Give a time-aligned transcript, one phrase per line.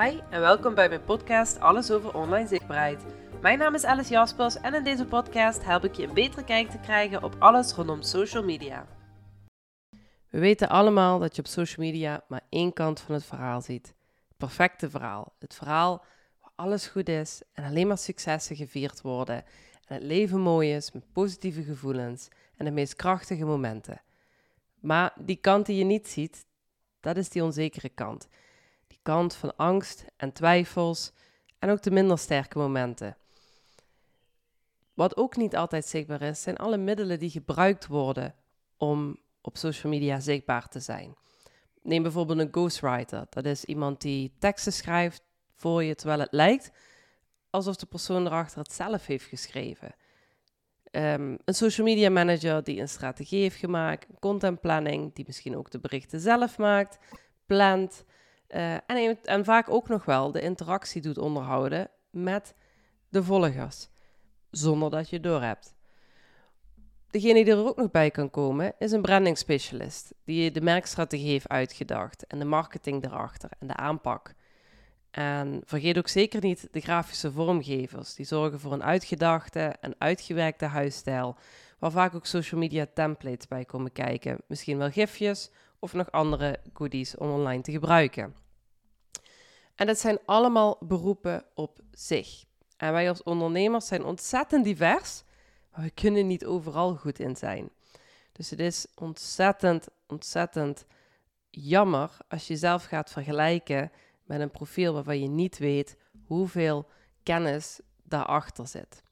[0.00, 3.04] Hi en welkom bij mijn podcast Alles over online zichtbaarheid.
[3.40, 6.70] Mijn naam is Alice Jaspers en in deze podcast help ik je een betere kijk
[6.70, 8.86] te krijgen op alles rondom social media.
[10.30, 13.86] We weten allemaal dat je op social media maar één kant van het verhaal ziet.
[14.28, 15.34] Het perfecte verhaal.
[15.38, 16.04] Het verhaal
[16.40, 19.44] waar alles goed is en alleen maar successen gevierd worden.
[19.86, 24.02] En het leven mooi is met positieve gevoelens en de meest krachtige momenten.
[24.80, 26.46] Maar die kant die je niet ziet,
[27.00, 28.28] dat is die onzekere kant
[29.04, 31.12] kant van angst en twijfels
[31.58, 33.16] en ook de minder sterke momenten.
[34.94, 38.34] Wat ook niet altijd zichtbaar is, zijn alle middelen die gebruikt worden
[38.76, 41.14] om op social media zichtbaar te zijn.
[41.82, 43.26] Neem bijvoorbeeld een ghostwriter.
[43.30, 45.22] Dat is iemand die teksten schrijft
[45.54, 46.70] voor je terwijl het lijkt
[47.50, 49.94] alsof de persoon erachter het zelf heeft geschreven.
[50.90, 55.56] Ehm, een social media manager die een strategie heeft gemaakt, een content planning die misschien
[55.56, 56.98] ook de berichten zelf maakt,
[57.46, 58.04] plant,
[58.48, 58.76] uh,
[59.22, 62.54] en, vaak ook nog wel de interactie doet onderhouden met
[63.08, 63.88] de volgers,
[64.50, 65.74] zonder dat je door hebt.
[67.10, 71.30] Degene die er ook nog bij kan komen, is een branding specialist, die de merkstrategie
[71.30, 74.34] heeft uitgedacht en de marketing erachter en de aanpak.
[75.10, 80.64] En vergeet ook zeker niet de grafische vormgevers, die zorgen voor een uitgedachte en uitgewerkte
[80.64, 81.36] huisstijl,
[81.78, 85.50] waar vaak ook social media templates bij komen kijken, misschien wel gifjes
[85.84, 88.34] of nog andere goodies om online te gebruiken.
[89.74, 92.44] En dat zijn allemaal beroepen op zich.
[92.76, 95.22] En wij als ondernemers zijn ontzettend divers,
[95.72, 97.70] maar we kunnen niet overal goed in zijn.
[98.32, 100.86] Dus het is ontzettend, ontzettend
[101.50, 103.92] jammer als je zelf gaat vergelijken
[104.24, 105.96] met een profiel waarvan je niet weet
[106.26, 106.86] hoeveel
[107.22, 109.02] kennis daarachter zit.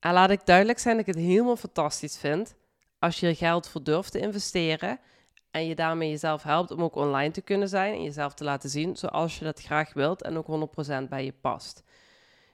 [0.00, 2.54] En laat ik duidelijk zijn dat ik het helemaal fantastisch vind
[2.98, 5.00] als je er geld voor durft te investeren
[5.52, 8.70] en je daarmee jezelf helpt om ook online te kunnen zijn en jezelf te laten
[8.70, 10.68] zien zoals je dat graag wilt en ook
[11.04, 11.82] 100% bij je past.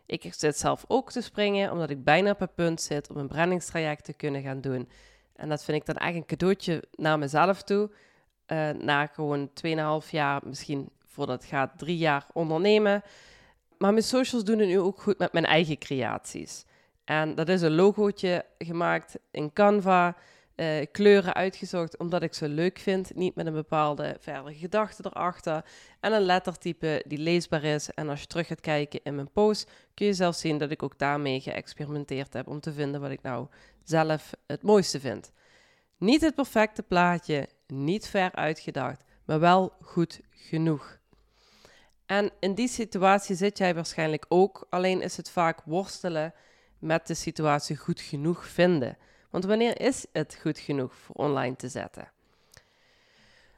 [0.06, 3.28] Ik zit zelf ook te springen omdat ik bijna op het punt zit om een
[3.28, 4.88] brandingstraject te kunnen gaan doen.
[5.34, 7.90] En dat vind ik dan eigenlijk een cadeautje naar mezelf toe.
[8.46, 9.50] Uh, na gewoon
[10.02, 13.02] 2,5 jaar, misschien voordat het gaat, drie jaar ondernemen.
[13.78, 16.64] Maar mijn socials doen het nu ook goed met mijn eigen creaties.
[17.04, 20.16] En dat is een logootje gemaakt in Canva.
[20.58, 23.14] Eh, kleuren uitgezocht omdat ik ze leuk vind.
[23.14, 25.64] Niet met een bepaalde verdere gedachte erachter.
[26.00, 27.90] En een lettertype die leesbaar is.
[27.90, 30.82] En als je terug gaat kijken in mijn post, kun je zelf zien dat ik
[30.82, 33.46] ook daarmee geëxperimenteerd heb om te vinden wat ik nou
[33.84, 35.32] zelf het mooiste vind.
[35.98, 40.98] Niet het perfecte plaatje, niet ver uitgedacht, maar wel goed genoeg.
[42.06, 46.34] En in die situatie zit jij waarschijnlijk ook, alleen is het vaak worstelen
[46.78, 48.96] met de situatie goed genoeg vinden.
[49.30, 52.08] Want wanneer is het goed genoeg voor online te zetten?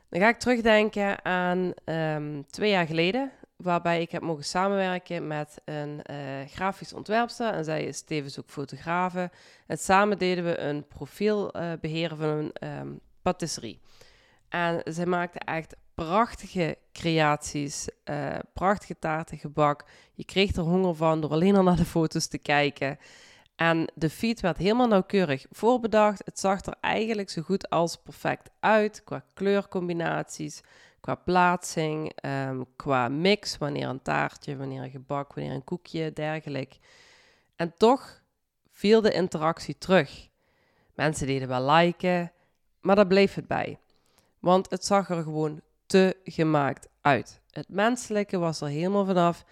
[0.09, 5.61] Dan ga ik terugdenken aan um, twee jaar geleden, waarbij ik heb mogen samenwerken met
[5.65, 6.17] een uh,
[6.47, 7.53] grafisch ontwerpster.
[7.53, 9.31] En zij is tevens ook fotografe.
[9.67, 13.81] En samen deden we een profiel uh, beheren van een um, patisserie.
[14.49, 19.85] En zij maakte echt prachtige creaties, uh, prachtige taarten, gebak.
[20.15, 22.99] Je kreeg er honger van door alleen al naar de foto's te kijken.
[23.61, 26.23] En de feed werd helemaal nauwkeurig voorbedacht.
[26.25, 30.61] Het zag er eigenlijk zo goed als perfect uit qua kleurcombinaties,
[31.01, 36.79] qua plaatsing, ehm, qua mix, wanneer een taartje, wanneer een gebak, wanneer een koekje, dergelijk.
[37.57, 38.23] En toch
[38.71, 40.29] viel de interactie terug.
[40.95, 42.33] Mensen deden wel liken,
[42.81, 43.79] maar daar bleef het bij.
[44.39, 47.41] Want het zag er gewoon te gemaakt uit.
[47.51, 49.45] Het menselijke was er helemaal vanaf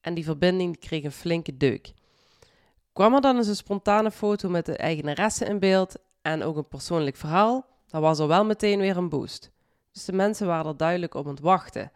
[0.00, 1.94] en die verbinding kreeg een flinke deuk.
[2.96, 6.68] Kwam er dan eens een spontane foto met de eigenaresse in beeld en ook een
[6.68, 9.50] persoonlijk verhaal, dan was er wel meteen weer een boost.
[9.92, 11.92] Dus de mensen waren er duidelijk op aan het wachten.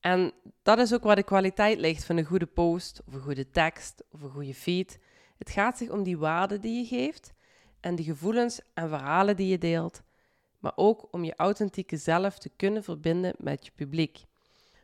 [0.00, 0.32] En
[0.62, 4.04] dat is ook waar de kwaliteit ligt van een goede post, of een goede tekst,
[4.10, 4.98] of een goede feed.
[5.38, 7.32] Het gaat zich om die waarde die je geeft
[7.80, 10.02] en de gevoelens en verhalen die je deelt,
[10.58, 14.24] maar ook om je authentieke zelf te kunnen verbinden met je publiek.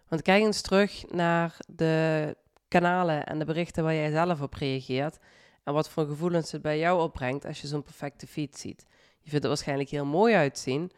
[0.09, 2.37] Want kijk eens terug naar de
[2.71, 5.19] kanalen en de berichten waar jij zelf op reageert.
[5.65, 8.87] En wat voor gevoelens het bij jou opbrengt als je zo'n perfecte feed ziet.
[9.21, 10.91] Je vindt het waarschijnlijk heel mooi uitzien.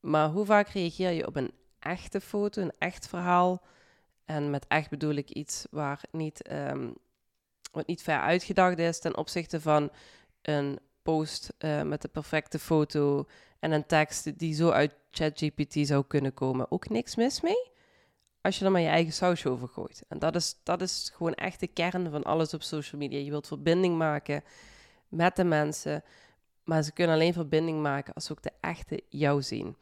[0.00, 3.62] Maar hoe vaak reageer je op een echte foto, een echt verhaal?
[4.24, 6.94] En met echt bedoel ik iets waar niet, um,
[7.72, 9.90] wat niet ver uitgedacht is ten opzichte van
[10.42, 13.26] een post uh, met de perfecte foto
[13.58, 16.70] en een tekst die zo uit ChatGPT zou kunnen komen.
[16.70, 17.76] Ook niks mis mee
[18.48, 20.04] als je er maar je eigen sausje over gooit.
[20.08, 23.18] En dat is, dat is gewoon echt de kern van alles op social media.
[23.18, 24.44] Je wilt verbinding maken
[25.08, 26.04] met de mensen,
[26.64, 29.76] maar ze kunnen alleen verbinding maken als ze ook de echte jou zien.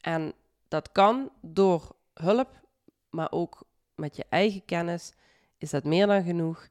[0.00, 0.32] En
[0.68, 2.60] dat kan door hulp,
[3.10, 3.62] maar ook
[3.94, 5.12] met je eigen kennis
[5.58, 6.68] is dat meer dan genoeg.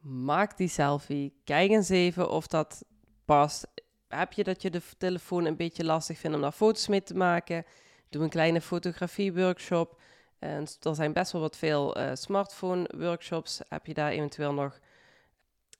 [0.00, 1.34] Maak die selfie.
[1.44, 2.84] Kijk eens even of dat
[3.24, 3.66] past.
[4.08, 7.14] Heb je dat je de telefoon een beetje lastig vindt om daar foto's mee te
[7.14, 7.64] maken?
[8.08, 10.00] Doe een kleine fotografie-workshop.
[10.42, 13.60] En er zijn best wel wat veel uh, smartphone-workshops.
[13.68, 14.78] Heb je daar eventueel nog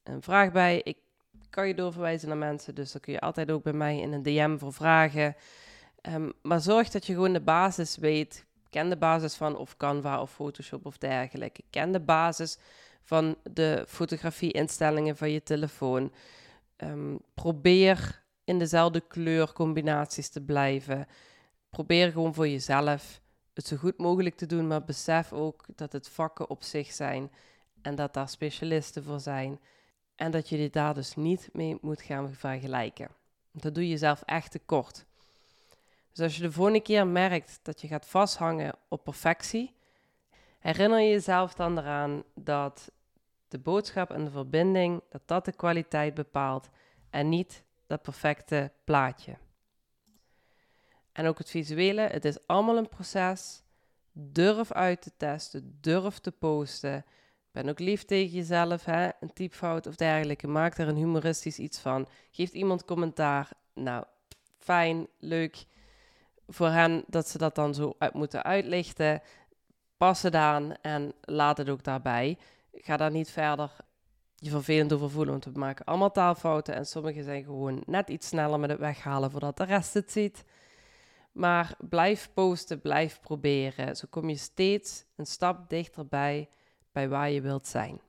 [0.03, 0.81] een vraag bij?
[0.85, 0.97] Ik
[1.51, 4.23] kan je doorverwijzen naar mensen, dus dan kun je altijd ook bij mij in een
[4.23, 5.37] DM voor vragen.
[6.01, 8.45] Ehm, maar zorg dat je gewoon de basis weet.
[8.71, 11.63] Ken de basis van of Canva of Photoshop of dergelijke.
[11.71, 12.59] Ken de basis
[13.03, 16.13] van de fotografie-instellingen van je telefoon.
[16.77, 21.07] Um, probeer in dezelfde kleurcombinaties te blijven.
[21.71, 23.22] Probeer gewoon voor jezelf
[23.55, 27.31] het zo goed mogelijk te doen, maar besef ook dat het vakken op zich zijn
[27.83, 29.61] en dat daar specialisten voor zijn
[30.15, 33.09] en dat je dit daar dus niet mee moet gaan vergelijken.
[33.53, 35.05] Dat doe je jezelf echt tekort.
[36.13, 39.75] Dus als je de volgende keer merkt dat je gaat vasthangen op perfectie,
[40.59, 42.91] herinner je jezelf dan eraan dat
[43.49, 46.69] de boodschap en de verbinding, dat dat de kwaliteit bepaalt
[47.11, 49.37] en niet dat perfecte plaatje.
[51.13, 53.63] En ook het visuele, het is allemaal een proces.
[54.13, 57.05] Durf uit te testen, durf te posten.
[57.51, 59.09] Ben ook lief tegen jezelf, hè?
[59.21, 60.47] een typfout of dergelijke.
[60.47, 62.09] Maak er een humoristisch iets van.
[62.31, 63.51] Geeft iemand commentaar.
[63.75, 64.05] Nou,
[64.59, 65.65] fijn, leuk
[66.49, 69.23] voor hen dat ze dat dan zo uit moeten uitlichten.
[69.97, 72.39] Pas het aan en laat het ook daarbij.
[72.73, 73.71] Ga daar niet verder
[74.43, 78.27] je vervelend over voelen, want we maken allemaal taalfouten en sommige zijn gewoon net iets
[78.27, 80.45] sneller met het weghalen voordat de rest het ziet.
[81.33, 83.97] Maar blijf posten, blijf proberen.
[83.97, 86.49] Zo kom je steeds een stap dichterbij
[86.93, 88.01] bij waar je wilt zijn.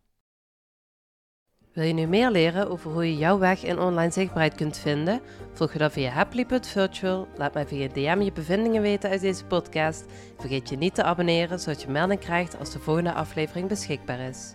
[1.74, 5.22] Wil je nu meer leren over hoe je jouw weg in online zichtbaarheid kunt vinden?
[5.54, 7.28] Volg je dan via happily.virtual.
[7.38, 10.06] Laat mij via DM je bevindingen weten uit deze podcast.
[10.38, 14.54] Vergeet je niet te abonneren, zodat je melding krijgt als de volgende aflevering beschikbaar is.